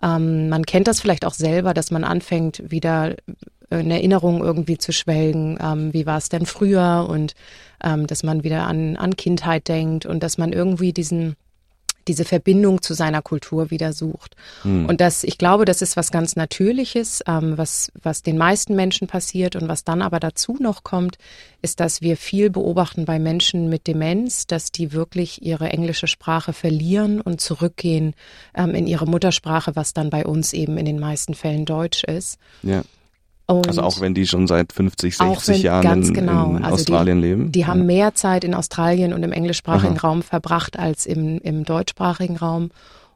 ähm, 0.00 0.48
man 0.48 0.64
kennt 0.66 0.86
das 0.86 1.00
vielleicht 1.00 1.24
auch 1.24 1.34
selber, 1.34 1.74
dass 1.74 1.90
man 1.90 2.04
anfängt, 2.04 2.62
wieder 2.70 3.16
in 3.78 3.90
Erinnerung 3.90 4.42
irgendwie 4.42 4.78
zu 4.78 4.92
schwelgen, 4.92 5.58
ähm, 5.60 5.92
wie 5.92 6.06
war 6.06 6.18
es 6.18 6.28
denn 6.28 6.46
früher 6.46 7.06
und 7.08 7.34
ähm, 7.82 8.06
dass 8.06 8.22
man 8.22 8.44
wieder 8.44 8.66
an, 8.66 8.96
an 8.96 9.16
Kindheit 9.16 9.68
denkt 9.68 10.06
und 10.06 10.22
dass 10.22 10.38
man 10.38 10.52
irgendwie 10.52 10.92
diesen 10.92 11.36
diese 12.08 12.24
Verbindung 12.24 12.82
zu 12.82 12.94
seiner 12.94 13.22
Kultur 13.22 13.70
wieder 13.70 13.92
sucht. 13.92 14.34
Hm. 14.62 14.86
Und 14.86 15.00
das, 15.00 15.24
ich 15.24 15.38
glaube, 15.38 15.64
das 15.64 15.82
ist 15.82 15.96
was 15.96 16.10
ganz 16.10 16.36
Natürliches, 16.36 17.22
ähm, 17.26 17.56
was, 17.56 17.92
was 18.02 18.22
den 18.22 18.38
meisten 18.38 18.74
Menschen 18.74 19.06
passiert 19.06 19.56
und 19.56 19.68
was 19.68 19.84
dann 19.84 20.02
aber 20.02 20.20
dazu 20.20 20.56
noch 20.58 20.82
kommt, 20.82 21.16
ist, 21.60 21.80
dass 21.80 22.02
wir 22.02 22.16
viel 22.16 22.50
beobachten 22.50 23.04
bei 23.04 23.18
Menschen 23.18 23.68
mit 23.68 23.86
Demenz, 23.86 24.46
dass 24.46 24.72
die 24.72 24.92
wirklich 24.92 25.42
ihre 25.42 25.68
englische 25.68 26.06
Sprache 26.06 26.52
verlieren 26.52 27.20
und 27.20 27.40
zurückgehen 27.40 28.14
ähm, 28.54 28.74
in 28.74 28.86
ihre 28.86 29.06
Muttersprache, 29.06 29.76
was 29.76 29.94
dann 29.94 30.10
bei 30.10 30.26
uns 30.26 30.52
eben 30.52 30.78
in 30.78 30.84
den 30.84 30.98
meisten 30.98 31.34
Fällen 31.34 31.64
Deutsch 31.64 32.04
ist. 32.04 32.38
Ja. 32.62 32.82
Und 33.58 33.68
also 33.68 33.82
auch 33.82 34.00
wenn 34.00 34.14
die 34.14 34.26
schon 34.26 34.46
seit 34.46 34.72
50, 34.72 35.16
60 35.16 35.48
wenn, 35.48 35.62
Jahren 35.62 36.02
in, 36.02 36.14
genau. 36.14 36.50
in 36.50 36.64
also 36.64 36.74
Australien 36.74 37.20
die, 37.20 37.28
leben? 37.28 37.52
Die 37.52 37.66
haben 37.66 37.80
ja. 37.80 37.86
mehr 37.86 38.14
Zeit 38.14 38.44
in 38.44 38.54
Australien 38.54 39.12
und 39.12 39.22
im 39.22 39.32
englischsprachigen 39.32 39.98
Aha. 39.98 40.08
Raum 40.08 40.22
verbracht 40.22 40.78
als 40.78 41.06
im, 41.06 41.38
im 41.38 41.64
deutschsprachigen 41.64 42.36
Raum. 42.36 42.70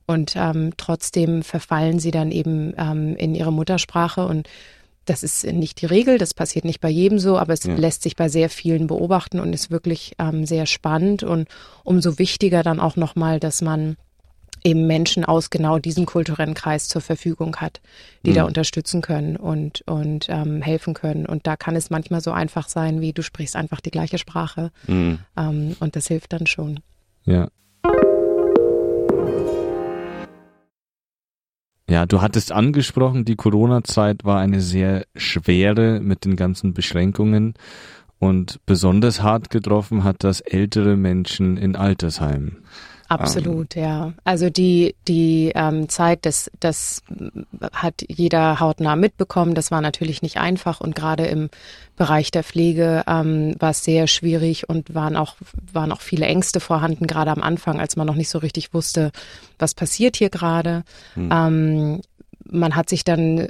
Und 0.06 0.34
ähm, 0.36 0.72
trotzdem 0.76 1.42
verfallen 1.42 1.98
sie 1.98 2.12
dann 2.12 2.30
eben 2.30 2.72
ähm, 2.78 3.16
in 3.16 3.34
ihre 3.34 3.52
Muttersprache. 3.52 4.26
Und 4.26 4.48
das 5.04 5.22
ist 5.22 5.44
nicht 5.44 5.80
die 5.82 5.86
Regel, 5.86 6.18
das 6.18 6.34
passiert 6.34 6.64
nicht 6.64 6.80
bei 6.80 6.88
jedem 6.88 7.18
so, 7.18 7.38
aber 7.38 7.52
es 7.52 7.64
ja. 7.64 7.74
lässt 7.74 8.02
sich 8.02 8.16
bei 8.16 8.28
sehr 8.28 8.50
vielen 8.50 8.86
beobachten 8.86 9.40
und 9.40 9.52
ist 9.52 9.70
wirklich 9.70 10.14
ähm, 10.18 10.46
sehr 10.46 10.66
spannend. 10.66 11.22
Und 11.22 11.48
umso 11.84 12.18
wichtiger 12.18 12.62
dann 12.62 12.80
auch 12.80 12.96
nochmal, 12.96 13.40
dass 13.40 13.62
man 13.62 13.96
eben 14.64 14.86
Menschen 14.86 15.24
aus 15.24 15.50
genau 15.50 15.78
diesem 15.78 16.06
kulturellen 16.06 16.54
Kreis 16.54 16.88
zur 16.88 17.00
Verfügung 17.00 17.56
hat, 17.56 17.80
die 18.24 18.30
mhm. 18.30 18.34
da 18.34 18.44
unterstützen 18.44 19.02
können 19.02 19.36
und, 19.36 19.82
und 19.86 20.26
ähm, 20.28 20.62
helfen 20.62 20.94
können. 20.94 21.26
Und 21.26 21.46
da 21.46 21.56
kann 21.56 21.76
es 21.76 21.90
manchmal 21.90 22.20
so 22.20 22.32
einfach 22.32 22.68
sein, 22.68 23.00
wie 23.00 23.12
du 23.12 23.22
sprichst 23.22 23.56
einfach 23.56 23.80
die 23.80 23.90
gleiche 23.90 24.18
Sprache. 24.18 24.70
Mhm. 24.86 25.18
Ähm, 25.36 25.76
und 25.80 25.96
das 25.96 26.08
hilft 26.08 26.32
dann 26.32 26.46
schon. 26.46 26.80
Ja. 27.24 27.48
Ja, 31.88 32.04
du 32.04 32.20
hattest 32.20 32.50
angesprochen, 32.50 33.24
die 33.24 33.36
Corona-Zeit 33.36 34.24
war 34.24 34.40
eine 34.40 34.60
sehr 34.60 35.06
schwere 35.14 36.00
mit 36.00 36.24
den 36.24 36.34
ganzen 36.34 36.74
Beschränkungen 36.74 37.54
und 38.18 38.58
besonders 38.66 39.22
hart 39.22 39.50
getroffen 39.50 40.02
hat 40.02 40.24
das 40.24 40.40
ältere 40.40 40.96
Menschen 40.96 41.56
in 41.56 41.76
Altersheimen. 41.76 42.64
Absolut, 43.08 43.76
ähm. 43.76 43.82
ja. 43.82 44.12
Also 44.24 44.50
die, 44.50 44.94
die 45.06 45.52
ähm, 45.54 45.88
Zeit, 45.88 46.26
das, 46.26 46.50
das 46.60 47.02
hat 47.72 48.04
jeder 48.08 48.60
hautnah 48.60 48.96
mitbekommen. 48.96 49.54
Das 49.54 49.70
war 49.70 49.80
natürlich 49.80 50.22
nicht 50.22 50.38
einfach 50.38 50.80
und 50.80 50.94
gerade 50.94 51.26
im 51.26 51.50
Bereich 51.96 52.30
der 52.30 52.44
Pflege 52.44 53.04
ähm, 53.06 53.54
war 53.58 53.70
es 53.70 53.84
sehr 53.84 54.06
schwierig 54.06 54.68
und 54.68 54.94
waren 54.94 55.16
auch, 55.16 55.36
waren 55.72 55.92
auch 55.92 56.00
viele 56.00 56.26
Ängste 56.26 56.60
vorhanden, 56.60 57.06
gerade 57.06 57.30
am 57.30 57.42
Anfang, 57.42 57.80
als 57.80 57.96
man 57.96 58.06
noch 58.06 58.16
nicht 58.16 58.28
so 58.28 58.38
richtig 58.38 58.74
wusste, 58.74 59.12
was 59.58 59.74
passiert 59.74 60.16
hier 60.16 60.30
gerade. 60.30 60.84
Hm. 61.14 61.30
Ähm, 61.32 62.00
man 62.48 62.76
hat 62.76 62.88
sich 62.88 63.02
dann 63.02 63.48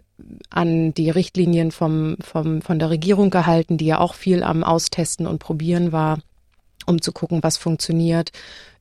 an 0.49 0.95
die 0.95 1.11
Richtlinien 1.11 1.71
vom, 1.71 2.17
vom, 2.21 2.63
von 2.63 2.79
der 2.79 2.91
Regierung 2.91 3.31
gehalten, 3.31 3.79
die 3.79 3.87
ja 3.87 3.99
auch 3.99 4.15
viel 4.15 4.43
am 4.43 4.65
Austesten 4.65 5.27
und 5.27 5.39
Probieren 5.39 5.93
war 5.93 6.19
um 6.87 7.03
zu 7.03 7.13
gucken, 7.13 7.43
was 7.43 7.59
funktioniert. 7.59 8.33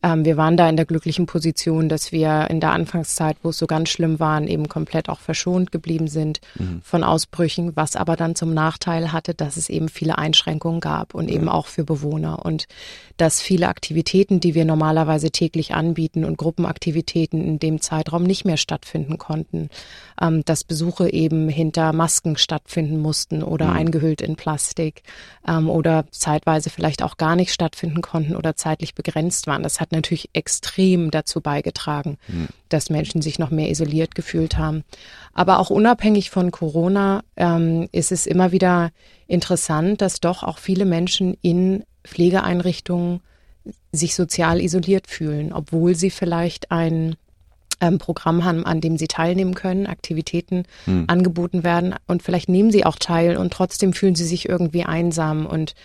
Ähm, 0.05 0.24
wir 0.24 0.38
waren 0.38 0.55
da 0.55 0.69
in 0.69 0.75
der 0.75 0.85
glücklichen 0.85 1.25
Position, 1.25 1.89
dass 1.89 2.12
wir 2.12 2.47
in 2.51 2.59
der 2.59 2.71
Anfangszeit, 2.71 3.38
wo 3.41 3.50
es 3.50 3.57
so 3.57 3.65
ganz 3.65 3.89
schlimm 3.89 4.19
waren, 4.19 4.47
eben 4.47 4.69
komplett 4.69 5.09
auch 5.09 5.19
verschont 5.19 5.71
geblieben 5.71 6.07
sind 6.07 6.41
mhm. 6.59 6.81
von 6.83 7.03
Ausbrüchen, 7.03 7.75
was 7.75 7.95
aber 7.95 8.15
dann 8.15 8.35
zum 8.35 8.53
Nachteil 8.53 9.12
hatte, 9.12 9.33
dass 9.33 9.57
es 9.57 9.67
eben 9.67 9.89
viele 9.89 10.19
Einschränkungen 10.19 10.79
gab 10.79 11.15
und 11.15 11.27
eben 11.27 11.50
auch 11.50 11.65
für 11.65 11.83
Bewohner 11.83 12.45
und 12.45 12.67
dass 13.17 13.41
viele 13.41 13.67
Aktivitäten, 13.67 14.39
die 14.39 14.53
wir 14.53 14.65
normalerweise 14.65 15.31
täglich 15.31 15.74
anbieten 15.74 16.24
und 16.24 16.38
Gruppenaktivitäten 16.38 17.43
in 17.43 17.57
dem 17.57 17.81
Zeitraum 17.81 18.24
nicht 18.24 18.45
mehr 18.45 18.57
stattfinden 18.57 19.17
konnten, 19.17 19.69
ähm, 20.21 20.45
dass 20.45 20.63
Besuche 20.63 21.12
eben 21.12 21.50
hinter 21.50 21.93
Masken 21.93 22.38
stattfinden 22.38 23.00
mussten 23.00 23.41
oder 23.41 23.67
mhm. 23.67 23.77
eingehüllt 23.77 24.21
in 24.21 24.35
Plastik 24.35 25.01
ähm, 25.47 25.67
oder 25.69 26.05
zeitweise 26.12 26.69
vielleicht 26.69 27.01
auch 27.01 27.17
gar 27.17 27.35
nicht 27.35 27.51
stattfinden 27.51 28.01
konnten 28.01 28.35
oder 28.35 28.55
zeitlich 28.55 28.93
begrenzt 28.93 29.47
waren. 29.47 29.63
Das 29.63 29.79
hat 29.79 29.94
natürlich 29.95 30.29
extrem 30.33 31.11
dazu 31.11 31.41
beigetragen, 31.41 32.17
mhm. 32.27 32.47
dass 32.69 32.89
Menschen 32.89 33.21
sich 33.21 33.39
noch 33.39 33.51
mehr 33.51 33.69
isoliert 33.69 34.15
gefühlt 34.15 34.57
haben. 34.57 34.83
Aber 35.33 35.59
auch 35.59 35.69
unabhängig 35.69 36.29
von 36.29 36.51
Corona 36.51 37.23
ähm, 37.35 37.89
ist 37.91 38.11
es 38.11 38.25
immer 38.27 38.51
wieder 38.51 38.91
interessant, 39.27 40.01
dass 40.01 40.19
doch 40.19 40.43
auch 40.43 40.57
viele 40.57 40.85
Menschen 40.85 41.37
in 41.41 41.83
Pflegeeinrichtungen 42.03 43.21
sich 43.91 44.15
sozial 44.15 44.61
isoliert 44.61 45.07
fühlen, 45.07 45.51
obwohl 45.51 45.95
sie 45.95 46.11
vielleicht 46.11 46.71
ein 46.71 47.15
ähm, 47.81 47.97
Programm 47.97 48.43
haben, 48.43 48.65
an 48.65 48.81
dem 48.81 48.97
sie 48.97 49.07
teilnehmen 49.07 49.53
können, 49.53 49.87
Aktivitäten 49.87 50.63
hm. 50.85 51.05
angeboten 51.07 51.63
werden 51.63 51.95
und 52.07 52.23
vielleicht 52.23 52.49
nehmen 52.49 52.71
sie 52.71 52.85
auch 52.85 52.97
teil 52.97 53.37
und 53.37 53.51
trotzdem 53.51 53.93
fühlen 53.93 54.15
sie 54.15 54.25
sich 54.25 54.47
irgendwie 54.47 54.83
einsam 54.83 55.45
und 55.45 55.75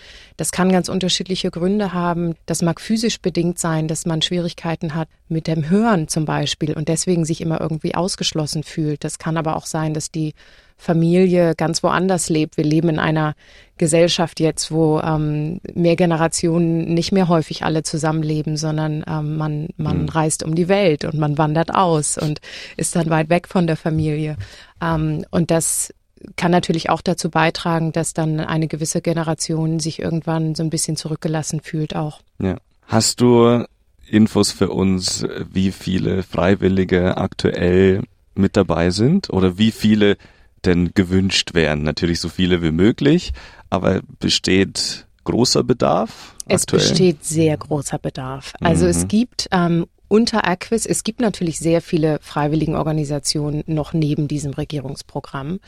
das 0.41 0.53
kann 0.53 0.73
ganz 0.73 0.89
unterschiedliche 0.89 1.51
Gründe 1.51 1.93
haben. 1.93 2.35
Das 2.47 2.63
mag 2.63 2.81
physisch 2.81 3.21
bedingt 3.21 3.59
sein, 3.59 3.89
dass 3.89 4.07
man 4.07 4.23
Schwierigkeiten 4.23 4.95
hat 4.95 5.07
mit 5.29 5.47
dem 5.47 5.69
Hören 5.69 6.09
zum 6.09 6.25
Beispiel 6.25 6.73
und 6.73 6.89
deswegen 6.89 7.27
sich 7.27 7.43
immer 7.43 7.61
irgendwie 7.61 7.95
ausgeschlossen 7.95 8.63
fühlt. 8.63 9.05
Das 9.05 9.19
kann 9.19 9.37
aber 9.37 9.55
auch 9.55 9.67
sein, 9.67 9.93
dass 9.93 10.11
die 10.11 10.33
Familie 10.79 11.53
ganz 11.55 11.83
woanders 11.83 12.31
lebt. 12.31 12.57
Wir 12.57 12.65
leben 12.65 12.89
in 12.89 12.99
einer 12.99 13.35
Gesellschaft 13.77 14.41
jetzt, 14.41 14.73
wo 14.73 14.99
ähm, 15.01 15.61
mehr 15.75 15.97
Generationen 15.97 16.95
nicht 16.95 17.13
mehr 17.13 17.29
häufig 17.29 17.63
alle 17.65 17.83
zusammenleben, 17.83 18.57
sondern 18.57 19.05
ähm, 19.07 19.37
man, 19.37 19.69
man 19.77 20.05
mhm. 20.05 20.09
reist 20.09 20.43
um 20.43 20.55
die 20.55 20.69
Welt 20.69 21.05
und 21.05 21.19
man 21.19 21.37
wandert 21.37 21.75
aus 21.75 22.17
und 22.17 22.41
ist 22.79 22.97
dann 22.97 23.11
weit 23.11 23.29
weg 23.29 23.47
von 23.47 23.67
der 23.67 23.77
Familie. 23.77 24.39
Ähm, 24.81 25.27
und 25.31 25.51
das 25.51 25.93
kann 26.37 26.51
natürlich 26.51 26.91
auch 26.91 27.01
dazu 27.01 27.31
beitragen, 27.31 27.93
dass 27.93 28.13
dann 28.13 28.41
eine 28.41 28.69
gewisse 28.69 29.01
Generation 29.01 29.81
sich 29.81 30.01
irgendwann 30.01 30.55
so 30.55 30.63
ein 30.63 30.71
bisschen 30.71 30.97
zurückgelassen 30.97 31.61
fühlt 31.61 31.97
auch. 31.97 32.21
Ja. 32.41 32.57
Hast 32.87 33.21
du 33.21 33.65
Infos 34.07 34.51
für 34.51 34.71
uns, 34.71 35.25
wie 35.51 35.71
viele 35.73 36.23
Freiwillige 36.23 37.17
aktuell 37.17 38.03
mit 38.35 38.57
dabei 38.57 38.91
sind 38.91 39.31
oder 39.31 39.59
wie 39.59 39.71
viele 39.71 40.17
denn 40.65 40.93
gewünscht 40.95 41.55
wären? 41.55 41.83
Natürlich 41.83 42.21
so 42.21 42.29
viele 42.29 42.63
wie 42.63 42.73
möglich, 42.73 43.33
aber 43.71 44.01
besteht 44.19 45.07
großer 45.25 45.63
Bedarf? 45.63 46.35
Es 46.47 46.63
aktuell? 46.63 46.89
besteht 46.89 47.25
sehr 47.25 47.57
großer 47.57 47.99
Bedarf. 47.99 48.55
Also 48.61 48.85
mhm. 48.85 48.91
es 48.91 49.09
gibt 49.09 49.49
ähm, 49.53 49.87
unter 50.11 50.45
Aquis, 50.47 50.87
es 50.87 51.05
gibt 51.05 51.21
natürlich 51.21 51.61
sehr 51.61 51.81
viele 51.81 52.19
freiwilligen 52.21 52.75
Organisationen 52.75 53.63
noch 53.67 53.93
neben 53.93 54.27
diesem 54.27 54.53
Regierungsprogramm. 54.53 55.61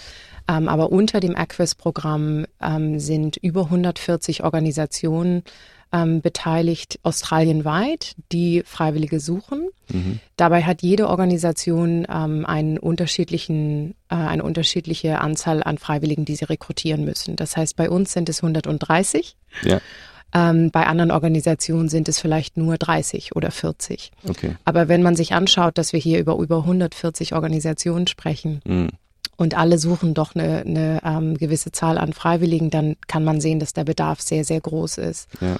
Ähm, 0.48 0.68
aber 0.68 0.90
unter 0.90 1.20
dem 1.20 1.36
Aquis-Programm 1.36 2.46
ähm, 2.60 2.98
sind 2.98 3.36
über 3.36 3.66
140 3.66 4.42
Organisationen 4.42 5.44
ähm, 5.92 6.22
beteiligt 6.22 6.98
australienweit, 7.04 8.16
die 8.32 8.64
Freiwillige 8.66 9.20
suchen. 9.20 9.68
Mhm. 9.92 10.18
Dabei 10.36 10.64
hat 10.64 10.82
jede 10.82 11.08
Organisation 11.08 12.04
ähm, 12.10 12.44
einen 12.44 12.78
unterschiedlichen, 12.78 13.94
äh, 14.08 14.16
eine 14.16 14.42
unterschiedliche 14.42 15.20
Anzahl 15.20 15.62
an 15.62 15.78
Freiwilligen, 15.78 16.24
die 16.24 16.34
sie 16.34 16.46
rekrutieren 16.46 17.04
müssen. 17.04 17.36
Das 17.36 17.56
heißt, 17.56 17.76
bei 17.76 17.88
uns 17.88 18.12
sind 18.12 18.28
es 18.28 18.42
130. 18.42 19.36
Ja. 19.62 19.80
Ähm, 20.34 20.70
bei 20.70 20.86
anderen 20.86 21.10
Organisationen 21.10 21.88
sind 21.88 22.08
es 22.08 22.18
vielleicht 22.18 22.56
nur 22.56 22.78
30 22.78 23.36
oder 23.36 23.50
40. 23.50 24.12
Okay. 24.28 24.56
Aber 24.64 24.88
wenn 24.88 25.02
man 25.02 25.16
sich 25.16 25.34
anschaut, 25.34 25.76
dass 25.76 25.92
wir 25.92 26.00
hier 26.00 26.18
über 26.18 26.36
über 26.36 26.58
140 26.58 27.34
Organisationen 27.34 28.06
sprechen, 28.06 28.60
mhm 28.64 28.88
und 29.36 29.56
alle 29.56 29.78
suchen 29.78 30.14
doch 30.14 30.34
eine, 30.34 30.60
eine 30.60 31.00
ähm, 31.04 31.36
gewisse 31.36 31.72
Zahl 31.72 31.98
an 31.98 32.12
Freiwilligen, 32.12 32.70
dann 32.70 32.96
kann 33.08 33.24
man 33.24 33.40
sehen, 33.40 33.58
dass 33.60 33.72
der 33.72 33.84
Bedarf 33.84 34.20
sehr, 34.20 34.44
sehr 34.44 34.60
groß 34.60 34.98
ist. 34.98 35.28
Ja. 35.40 35.56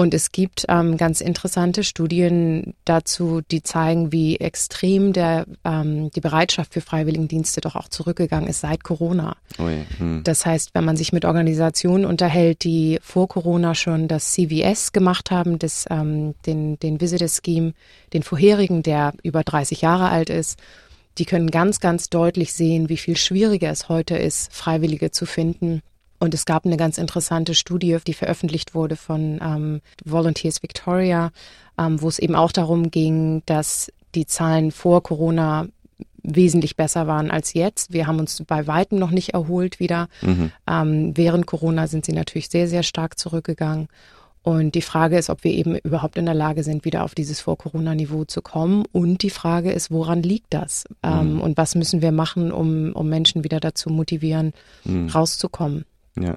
Und 0.00 0.14
es 0.14 0.30
gibt 0.30 0.64
ähm, 0.68 0.96
ganz 0.96 1.20
interessante 1.20 1.82
Studien 1.82 2.74
dazu, 2.84 3.40
die 3.50 3.64
zeigen, 3.64 4.12
wie 4.12 4.36
extrem 4.36 5.12
der, 5.12 5.44
ähm, 5.64 6.12
die 6.12 6.20
Bereitschaft 6.20 6.72
für 6.72 6.80
Freiwilligendienste 6.80 7.60
doch 7.60 7.74
auch 7.74 7.88
zurückgegangen 7.88 8.48
ist 8.48 8.60
seit 8.60 8.84
Corona. 8.84 9.36
Ui, 9.58 9.84
hm. 9.98 10.22
Das 10.22 10.46
heißt, 10.46 10.70
wenn 10.72 10.84
man 10.84 10.96
sich 10.96 11.12
mit 11.12 11.24
Organisationen 11.24 12.04
unterhält, 12.04 12.62
die 12.62 13.00
vor 13.02 13.26
Corona 13.26 13.74
schon 13.74 14.06
das 14.06 14.30
CVS 14.34 14.92
gemacht 14.92 15.32
haben, 15.32 15.58
das, 15.58 15.84
ähm, 15.90 16.36
den, 16.46 16.78
den 16.78 17.00
Visitor 17.00 17.26
Scheme, 17.26 17.72
den 18.12 18.22
vorherigen, 18.22 18.84
der 18.84 19.14
über 19.24 19.42
30 19.42 19.80
Jahre 19.80 20.10
alt 20.10 20.30
ist, 20.30 20.60
die 21.18 21.24
können 21.24 21.50
ganz, 21.50 21.80
ganz 21.80 22.08
deutlich 22.08 22.52
sehen, 22.52 22.88
wie 22.88 22.98
viel 22.98 23.16
schwieriger 23.16 23.72
es 23.72 23.88
heute 23.88 24.16
ist, 24.16 24.54
Freiwillige 24.54 25.10
zu 25.10 25.26
finden 25.26 25.82
und 26.18 26.34
es 26.34 26.44
gab 26.44 26.66
eine 26.66 26.76
ganz 26.76 26.98
interessante 26.98 27.54
Studie, 27.54 27.98
die 28.06 28.14
veröffentlicht 28.14 28.74
wurde 28.74 28.96
von 28.96 29.38
ähm, 29.42 29.80
Volunteers 30.04 30.62
Victoria, 30.62 31.30
ähm, 31.78 32.00
wo 32.00 32.08
es 32.08 32.18
eben 32.18 32.34
auch 32.34 32.52
darum 32.52 32.90
ging, 32.90 33.42
dass 33.46 33.92
die 34.14 34.26
Zahlen 34.26 34.72
vor 34.72 35.02
Corona 35.02 35.66
wesentlich 36.22 36.76
besser 36.76 37.06
waren 37.06 37.30
als 37.30 37.54
jetzt. 37.54 37.92
Wir 37.92 38.06
haben 38.06 38.18
uns 38.18 38.42
bei 38.46 38.66
weitem 38.66 38.98
noch 38.98 39.10
nicht 39.10 39.30
erholt 39.30 39.80
wieder. 39.80 40.08
Mhm. 40.22 40.50
Ähm, 40.68 41.16
während 41.16 41.46
Corona 41.46 41.86
sind 41.86 42.04
sie 42.04 42.12
natürlich 42.12 42.48
sehr, 42.48 42.68
sehr 42.68 42.82
stark 42.82 43.18
zurückgegangen. 43.18 43.88
Und 44.42 44.74
die 44.74 44.82
Frage 44.82 45.18
ist, 45.18 45.30
ob 45.30 45.44
wir 45.44 45.52
eben 45.52 45.76
überhaupt 45.76 46.16
in 46.16 46.24
der 46.24 46.34
Lage 46.34 46.62
sind, 46.64 46.84
wieder 46.84 47.04
auf 47.04 47.14
dieses 47.14 47.40
Vor-Corona-Niveau 47.40 48.24
zu 48.24 48.40
kommen. 48.40 48.84
Und 48.92 49.22
die 49.22 49.30
Frage 49.30 49.72
ist, 49.72 49.90
woran 49.90 50.22
liegt 50.22 50.54
das? 50.54 50.84
Ähm, 51.02 51.34
mhm. 51.34 51.40
und 51.40 51.56
was 51.56 51.74
müssen 51.74 52.02
wir 52.02 52.12
machen, 52.12 52.50
um, 52.50 52.92
um 52.92 53.08
Menschen 53.08 53.44
wieder 53.44 53.60
dazu 53.60 53.90
motivieren, 53.90 54.52
mhm. 54.84 55.08
rauszukommen? 55.08 55.84
Ja. 56.22 56.36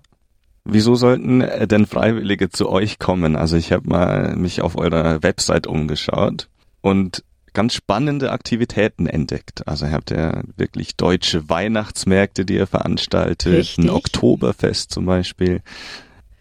Wieso 0.64 0.96
sollten 0.96 1.42
äh, 1.42 1.68
denn 1.68 1.86
Freiwillige 1.86 2.50
zu 2.50 2.70
euch 2.70 3.00
kommen? 3.00 3.36
Also 3.36 3.58
ich 3.58 3.72
habe 3.72 3.90
mal 3.90 4.36
mich 4.36 4.62
auf 4.62 4.78
eurer 4.78 5.24
Website 5.24 5.68
umgeschaut 5.68 6.50
und 6.82 7.24
ganz 7.54 7.74
spannende 7.74 8.32
Aktivitäten 8.32 9.08
entdeckt. 9.08 9.68
Also 9.68 9.86
ihr 9.86 9.92
habt 9.92 10.12
ja 10.12 10.44
wirklich 10.56 10.96
deutsche 10.96 11.50
Weihnachtsmärkte, 11.50 12.46
die 12.46 12.56
ihr 12.56 12.68
veranstaltet, 12.68 13.54
Richtig. 13.54 13.86
ein 13.86 13.90
Oktoberfest 13.90 14.92
zum 14.92 15.06
Beispiel. 15.06 15.62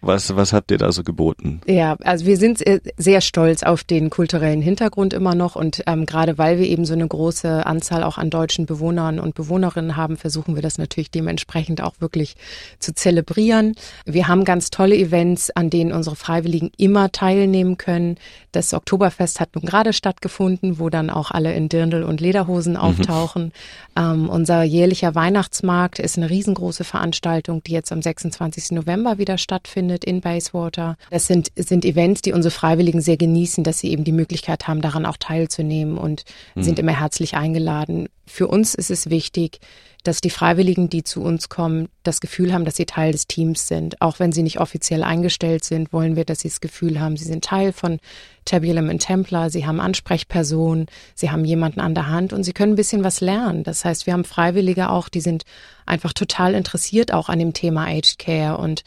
Was, 0.01 0.35
was 0.35 0.51
habt 0.51 0.71
ihr 0.71 0.79
da 0.79 0.91
so 0.91 1.03
geboten? 1.03 1.61
Ja, 1.67 1.95
also 2.01 2.25
wir 2.25 2.35
sind 2.35 2.63
sehr 2.97 3.21
stolz 3.21 3.61
auf 3.61 3.83
den 3.83 4.09
kulturellen 4.09 4.61
Hintergrund 4.61 5.13
immer 5.13 5.35
noch 5.35 5.55
und 5.55 5.83
ähm, 5.85 6.07
gerade 6.07 6.39
weil 6.39 6.57
wir 6.57 6.65
eben 6.65 6.85
so 6.85 6.93
eine 6.93 7.07
große 7.07 7.67
Anzahl 7.67 8.03
auch 8.03 8.17
an 8.17 8.31
deutschen 8.31 8.65
Bewohnern 8.65 9.19
und 9.19 9.35
Bewohnerinnen 9.35 9.95
haben, 9.95 10.17
versuchen 10.17 10.55
wir 10.55 10.63
das 10.63 10.79
natürlich 10.79 11.11
dementsprechend 11.11 11.81
auch 11.81 11.93
wirklich 11.99 12.35
zu 12.79 12.95
zelebrieren. 12.95 13.75
Wir 14.05 14.27
haben 14.27 14.43
ganz 14.43 14.71
tolle 14.71 14.95
Events, 14.95 15.51
an 15.51 15.69
denen 15.69 15.91
unsere 15.91 16.15
Freiwilligen 16.15 16.71
immer 16.77 17.11
teilnehmen 17.11 17.77
können. 17.77 18.17
Das 18.51 18.73
Oktoberfest 18.73 19.39
hat 19.39 19.53
nun 19.53 19.65
gerade 19.65 19.93
stattgefunden, 19.93 20.79
wo 20.79 20.89
dann 20.89 21.11
auch 21.11 21.29
alle 21.29 21.53
in 21.53 21.69
Dirndl 21.69 22.03
und 22.03 22.21
Lederhosen 22.21 22.73
mhm. 22.73 22.79
auftauchen. 22.79 23.43
Mhm. 23.45 23.51
Ähm, 23.95 24.29
unser 24.29 24.63
jährlicher 24.63 25.13
Weihnachtsmarkt 25.13 25.99
ist 25.99 26.17
eine 26.17 26.29
riesengroße 26.29 26.85
Veranstaltung, 26.85 27.61
die 27.63 27.73
jetzt 27.73 27.91
am 27.91 28.01
26. 28.01 28.71
November 28.71 29.19
wieder 29.19 29.37
stattfindet 29.37 29.90
stattfindet 29.91 30.05
in 30.05 30.21
Bayswater. 30.21 30.97
Das 31.09 31.27
sind, 31.27 31.51
sind 31.55 31.85
Events, 31.85 32.21
die 32.21 32.33
unsere 32.33 32.51
Freiwilligen 32.51 33.01
sehr 33.01 33.17
genießen, 33.17 33.63
dass 33.63 33.79
sie 33.79 33.91
eben 33.91 34.03
die 34.03 34.11
Möglichkeit 34.11 34.67
haben, 34.67 34.81
daran 34.81 35.05
auch 35.05 35.17
teilzunehmen 35.17 35.97
und 35.97 36.23
mhm. 36.55 36.63
sind 36.63 36.79
immer 36.79 36.99
herzlich 36.99 37.35
eingeladen. 37.35 38.07
Für 38.25 38.47
uns 38.47 38.75
ist 38.75 38.91
es 38.91 39.09
wichtig, 39.09 39.59
dass 40.03 40.19
die 40.19 40.31
Freiwilligen, 40.31 40.89
die 40.89 41.03
zu 41.03 41.21
uns 41.21 41.47
kommen, 41.49 41.87
das 42.01 42.21
Gefühl 42.21 42.53
haben, 42.53 42.65
dass 42.65 42.75
sie 42.75 42.87
Teil 42.87 43.11
des 43.11 43.27
Teams 43.27 43.67
sind. 43.67 44.01
Auch 44.01 44.19
wenn 44.19 44.31
sie 44.31 44.41
nicht 44.41 44.59
offiziell 44.59 45.03
eingestellt 45.03 45.63
sind, 45.63 45.93
wollen 45.93 46.15
wir, 46.15 46.25
dass 46.25 46.39
sie 46.39 46.47
das 46.47 46.59
Gefühl 46.59 46.99
haben, 46.99 47.17
sie 47.17 47.25
sind 47.25 47.43
Teil 47.43 47.71
von 47.71 47.99
Tabulum 48.45 48.89
and 48.89 49.01
Templar, 49.01 49.51
sie 49.51 49.67
haben 49.67 49.79
Ansprechpersonen, 49.79 50.87
sie 51.13 51.29
haben 51.29 51.45
jemanden 51.45 51.81
an 51.81 51.93
der 51.93 52.07
Hand 52.07 52.33
und 52.33 52.43
sie 52.43 52.53
können 52.53 52.73
ein 52.73 52.77
bisschen 52.77 53.03
was 53.03 53.21
lernen. 53.21 53.63
Das 53.63 53.85
heißt, 53.85 54.07
wir 54.07 54.13
haben 54.13 54.23
Freiwillige 54.23 54.89
auch, 54.89 55.07
die 55.07 55.21
sind 55.21 55.43
einfach 55.85 56.13
total 56.13 56.55
interessiert 56.55 57.13
auch 57.13 57.29
an 57.29 57.37
dem 57.37 57.53
Thema 57.53 57.85
Aged 57.85 58.17
Care 58.17 58.57
und 58.57 58.83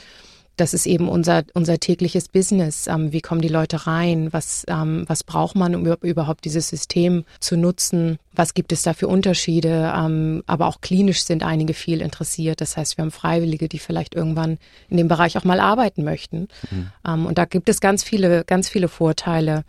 das 0.56 0.74
ist 0.74 0.86
eben 0.86 1.08
unser, 1.08 1.44
unser 1.54 1.78
tägliches 1.78 2.28
Business. 2.28 2.86
Ähm, 2.86 3.12
wie 3.12 3.20
kommen 3.20 3.40
die 3.40 3.48
Leute 3.48 3.86
rein? 3.86 4.32
Was, 4.32 4.64
ähm, 4.68 5.04
was 5.06 5.24
braucht 5.24 5.56
man, 5.56 5.74
um 5.74 5.86
überhaupt 5.86 6.44
dieses 6.44 6.68
System 6.68 7.24
zu 7.40 7.56
nutzen? 7.56 8.18
Was 8.32 8.54
gibt 8.54 8.72
es 8.72 8.82
da 8.82 8.94
für 8.94 9.08
Unterschiede? 9.08 9.92
Ähm, 9.96 10.42
aber 10.46 10.66
auch 10.66 10.80
klinisch 10.80 11.24
sind 11.24 11.42
einige 11.42 11.74
viel 11.74 12.00
interessiert. 12.00 12.60
Das 12.60 12.76
heißt, 12.76 12.96
wir 12.96 13.02
haben 13.02 13.10
Freiwillige, 13.10 13.68
die 13.68 13.78
vielleicht 13.78 14.14
irgendwann 14.14 14.58
in 14.88 14.96
dem 14.96 15.08
Bereich 15.08 15.36
auch 15.36 15.44
mal 15.44 15.60
arbeiten 15.60 16.04
möchten. 16.04 16.48
Mhm. 16.70 16.90
Ähm, 17.06 17.26
und 17.26 17.38
da 17.38 17.44
gibt 17.44 17.68
es 17.68 17.80
ganz 17.80 18.04
viele, 18.04 18.44
ganz 18.44 18.68
viele 18.68 18.88
Vorteile 18.88 19.64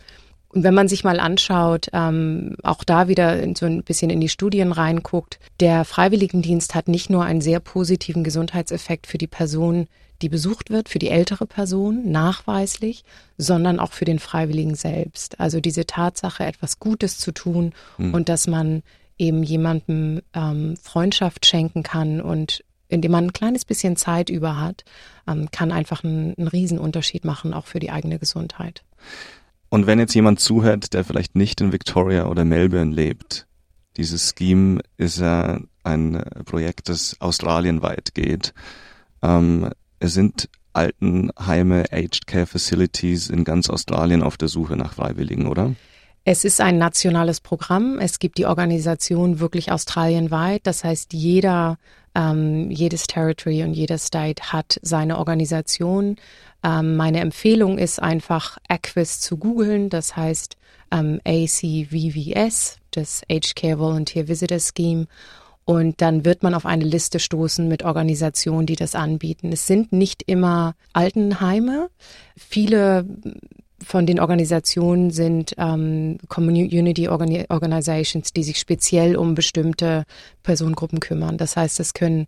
Und 0.56 0.62
wenn 0.62 0.72
man 0.72 0.88
sich 0.88 1.04
mal 1.04 1.20
anschaut, 1.20 1.88
ähm, 1.92 2.56
auch 2.62 2.82
da 2.82 3.08
wieder 3.08 3.46
so 3.54 3.66
ein 3.66 3.82
bisschen 3.82 4.08
in 4.08 4.22
die 4.22 4.30
Studien 4.30 4.72
reinguckt, 4.72 5.38
der 5.60 5.84
Freiwilligendienst 5.84 6.74
hat 6.74 6.88
nicht 6.88 7.10
nur 7.10 7.24
einen 7.24 7.42
sehr 7.42 7.60
positiven 7.60 8.24
Gesundheitseffekt 8.24 9.06
für 9.06 9.18
die 9.18 9.26
Person, 9.26 9.86
die 10.22 10.30
besucht 10.30 10.70
wird, 10.70 10.88
für 10.88 10.98
die 10.98 11.10
ältere 11.10 11.44
Person, 11.44 12.10
nachweislich, 12.10 13.04
sondern 13.36 13.78
auch 13.78 13.92
für 13.92 14.06
den 14.06 14.18
Freiwilligen 14.18 14.76
selbst. 14.76 15.38
Also 15.40 15.60
diese 15.60 15.84
Tatsache, 15.84 16.46
etwas 16.46 16.80
Gutes 16.80 17.18
zu 17.18 17.32
tun 17.32 17.74
mhm. 17.98 18.14
und 18.14 18.30
dass 18.30 18.46
man 18.46 18.82
eben 19.18 19.42
jemandem 19.42 20.22
ähm, 20.32 20.78
Freundschaft 20.82 21.44
schenken 21.44 21.82
kann 21.82 22.22
und 22.22 22.64
indem 22.88 23.12
man 23.12 23.24
ein 23.24 23.32
kleines 23.34 23.66
bisschen 23.66 23.96
Zeit 23.96 24.30
über 24.30 24.58
hat, 24.58 24.86
ähm, 25.28 25.50
kann 25.50 25.70
einfach 25.70 26.02
einen, 26.02 26.34
einen 26.38 26.48
Riesenunterschied 26.48 27.26
machen, 27.26 27.52
auch 27.52 27.66
für 27.66 27.78
die 27.78 27.90
eigene 27.90 28.18
Gesundheit. 28.18 28.84
Und 29.68 29.86
wenn 29.86 29.98
jetzt 29.98 30.14
jemand 30.14 30.40
zuhört, 30.40 30.94
der 30.94 31.04
vielleicht 31.04 31.34
nicht 31.34 31.60
in 31.60 31.72
Victoria 31.72 32.26
oder 32.26 32.44
Melbourne 32.44 32.94
lebt, 32.94 33.46
dieses 33.96 34.34
Scheme 34.36 34.80
ist 34.96 35.18
ja 35.18 35.60
ein 35.82 36.22
Projekt, 36.44 36.88
das 36.88 37.16
australienweit 37.20 38.14
geht. 38.14 38.52
Ähm, 39.22 39.70
es 39.98 40.14
sind 40.14 40.48
Altenheime, 40.74 41.84
Aged 41.90 42.26
Care 42.26 42.46
Facilities 42.46 43.30
in 43.30 43.44
ganz 43.44 43.70
Australien 43.70 44.22
auf 44.22 44.36
der 44.36 44.48
Suche 44.48 44.76
nach 44.76 44.92
Freiwilligen, 44.92 45.46
oder? 45.46 45.74
Es 46.24 46.44
ist 46.44 46.60
ein 46.60 46.76
nationales 46.76 47.40
Programm. 47.40 47.98
Es 47.98 48.18
gibt 48.18 48.36
die 48.36 48.46
Organisation 48.46 49.38
wirklich 49.38 49.72
australienweit. 49.72 50.66
Das 50.66 50.84
heißt, 50.84 51.12
jeder, 51.12 51.78
ähm, 52.16 52.70
jedes 52.70 53.06
Territory 53.06 53.62
und 53.62 53.74
jeder 53.74 53.98
State 53.98 54.52
hat 54.52 54.80
seine 54.82 55.18
Organisation. 55.18 56.16
Ähm, 56.64 56.96
meine 56.96 57.20
Empfehlung 57.20 57.78
ist 57.78 58.02
einfach 58.02 58.56
Aquis 58.68 59.20
zu 59.20 59.36
googeln. 59.36 59.90
Das 59.90 60.16
heißt 60.16 60.56
ähm, 60.90 61.20
ACVVS, 61.24 62.78
das 62.90 63.22
Aged 63.30 63.54
Care 63.54 63.78
Volunteer 63.78 64.28
Visitor 64.28 64.58
Scheme. 64.58 65.06
Und 65.66 66.00
dann 66.00 66.24
wird 66.24 66.42
man 66.42 66.54
auf 66.54 66.64
eine 66.64 66.84
Liste 66.84 67.18
stoßen 67.18 67.68
mit 67.68 67.82
Organisationen, 67.82 68.66
die 68.66 68.76
das 68.76 68.94
anbieten. 68.94 69.52
Es 69.52 69.66
sind 69.66 69.92
nicht 69.92 70.22
immer 70.26 70.74
Altenheime. 70.92 71.90
Viele 72.36 73.04
von 73.84 74.06
den 74.06 74.20
Organisationen 74.20 75.10
sind 75.10 75.54
ähm, 75.58 76.18
Community 76.28 77.08
Organizations, 77.08 78.32
die 78.32 78.42
sich 78.42 78.58
speziell 78.58 79.16
um 79.16 79.34
bestimmte 79.34 80.04
Personengruppen 80.42 81.00
kümmern. 81.00 81.36
Das 81.36 81.56
heißt, 81.56 81.78
es 81.80 81.92
können 81.92 82.26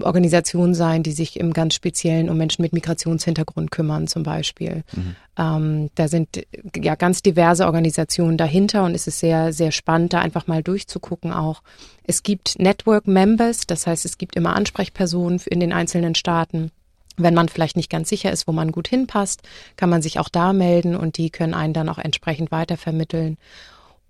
Organisationen 0.00 0.74
sein, 0.74 1.02
die 1.02 1.12
sich 1.12 1.38
im 1.38 1.52
ganz 1.52 1.74
Speziellen 1.74 2.30
um 2.30 2.38
Menschen 2.38 2.62
mit 2.62 2.72
Migrationshintergrund 2.72 3.70
kümmern, 3.70 4.08
zum 4.08 4.22
Beispiel. 4.22 4.82
Mhm. 4.94 5.16
Ähm, 5.38 5.90
da 5.94 6.08
sind 6.08 6.46
ja 6.76 6.94
ganz 6.94 7.22
diverse 7.22 7.66
Organisationen 7.66 8.38
dahinter 8.38 8.84
und 8.84 8.94
es 8.94 9.06
ist 9.06 9.20
sehr, 9.20 9.52
sehr 9.52 9.72
spannend, 9.72 10.14
da 10.14 10.20
einfach 10.20 10.46
mal 10.46 10.62
durchzugucken 10.62 11.32
auch. 11.32 11.62
Es 12.04 12.22
gibt 12.22 12.58
Network 12.58 13.06
Members, 13.06 13.66
das 13.66 13.86
heißt, 13.86 14.04
es 14.04 14.18
gibt 14.18 14.36
immer 14.36 14.56
Ansprechpersonen 14.56 15.40
in 15.46 15.60
den 15.60 15.72
einzelnen 15.72 16.14
Staaten. 16.14 16.70
Wenn 17.16 17.34
man 17.34 17.48
vielleicht 17.48 17.76
nicht 17.76 17.90
ganz 17.90 18.08
sicher 18.08 18.32
ist, 18.32 18.46
wo 18.46 18.52
man 18.52 18.72
gut 18.72 18.88
hinpasst, 18.88 19.42
kann 19.76 19.90
man 19.90 20.02
sich 20.02 20.18
auch 20.18 20.28
da 20.28 20.52
melden 20.52 20.96
und 20.96 21.18
die 21.18 21.30
können 21.30 21.54
einen 21.54 21.74
dann 21.74 21.88
auch 21.88 21.98
entsprechend 21.98 22.50
weitervermitteln. 22.50 23.36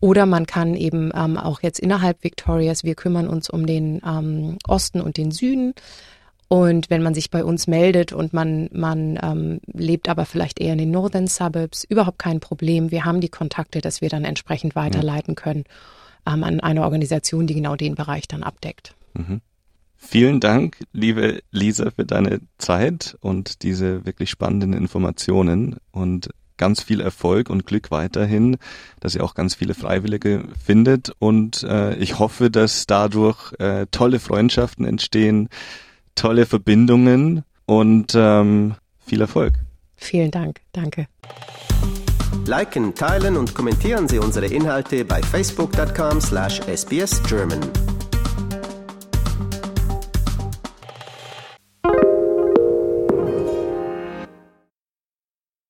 Oder 0.00 0.26
man 0.26 0.47
kann 0.47 0.75
eben 0.75 1.12
ähm, 1.14 1.37
auch 1.37 1.62
jetzt 1.62 1.78
innerhalb 1.78 2.25
Victorias, 2.25 2.82
wir 2.82 2.97
kümmern 2.97 3.28
uns 3.28 3.49
um 3.49 3.66
den 3.66 4.00
ähm, 4.04 4.59
Osten 4.66 5.00
und 5.00 5.16
den 5.16 5.30
Süden. 5.30 5.75
Und 6.49 6.90
wenn 6.90 7.02
man 7.02 7.14
sich 7.14 7.30
bei 7.30 7.44
uns 7.44 7.66
meldet 7.66 8.12
und 8.12 8.32
man, 8.32 8.68
man 8.73 9.18
ähm, 9.23 9.61
lebt 9.73 10.09
aber 10.09 10.26
vielleicht 10.26 10.61
eher 10.61 10.73
in 10.73 10.78
den 10.78 10.90
Northern 10.90 11.26
Suburbs, 11.26 11.85
überhaupt 11.85 12.18
kein 12.18 12.40
Problem. 12.40 12.90
Wir 12.90 13.04
haben 13.04 13.21
die 13.21 13.28
Kontakte, 13.28 13.80
dass 13.80 14.00
wir 14.00 14.09
dann 14.09 14.25
entsprechend 14.25 14.75
weiterleiten 14.75 15.35
können 15.35 15.64
ähm, 16.26 16.44
an 16.44 16.60
eine 16.60 16.82
Organisation, 16.82 17.47
die 17.47 17.54
genau 17.54 17.76
den 17.76 17.95
Bereich 17.95 18.28
dann 18.28 18.43
abdeckt. 18.43 18.95
Mhm. 19.15 19.41
Vielen 20.04 20.41
Dank, 20.41 20.78
liebe 20.93 21.43
Lisa, 21.52 21.91
für 21.91 22.04
deine 22.04 22.41
Zeit 22.58 23.17
und 23.21 23.62
diese 23.62 24.04
wirklich 24.04 24.28
spannenden 24.28 24.75
Informationen 24.75 25.78
und 25.91 26.28
ganz 26.58 26.82
viel 26.82 27.00
Erfolg 27.00 27.49
und 27.49 27.65
Glück 27.67 27.91
weiterhin, 27.91 28.58
dass 29.00 29.15
ihr 29.15 29.25
auch 29.25 29.32
ganz 29.34 29.54
viele 29.54 29.73
Freiwillige 29.75 30.45
findet 30.62 31.15
und 31.19 31.62
äh, 31.62 31.97
ich 31.97 32.19
hoffe, 32.19 32.50
dass 32.50 32.86
dadurch 32.86 33.54
äh, 33.58 33.86
tolle 33.91 34.19
Freundschaften 34.19 34.84
entstehen, 34.84 35.49
tolle 36.15 36.45
Verbindungen 36.45 37.45
und 37.65 38.12
ähm, 38.15 38.75
viel 39.06 39.23
Erfolg. 39.23 39.54
Vielen 39.97 40.30
Dank, 40.30 40.60
danke. 40.73 41.06
Liken, 42.45 42.95
teilen 42.95 43.38
und 43.38 43.54
kommentieren 43.54 44.08
Sie 44.08 44.19
unsere 44.19 44.45
Inhalte 44.47 45.06
bei 45.06 45.23
facebook.com/sbsgerman. 45.23 47.92